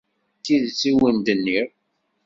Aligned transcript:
D 0.37 0.41
tidet 0.45 0.81
i 0.91 0.91
wen-d-nniɣ. 0.97 1.67